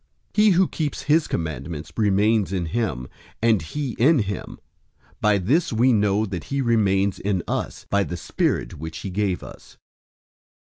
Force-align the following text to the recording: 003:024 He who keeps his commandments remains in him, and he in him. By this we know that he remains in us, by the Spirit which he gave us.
003:024 0.33 0.37
He 0.37 0.49
who 0.51 0.67
keeps 0.67 1.01
his 1.03 1.27
commandments 1.27 1.91
remains 1.95 2.51
in 2.51 2.65
him, 2.65 3.07
and 3.39 3.61
he 3.61 3.91
in 3.99 4.17
him. 4.17 4.57
By 5.19 5.37
this 5.37 5.71
we 5.71 5.93
know 5.93 6.25
that 6.25 6.45
he 6.45 6.59
remains 6.59 7.19
in 7.19 7.43
us, 7.47 7.85
by 7.87 8.03
the 8.05 8.17
Spirit 8.17 8.79
which 8.79 8.97
he 9.05 9.11
gave 9.11 9.43
us. 9.43 9.77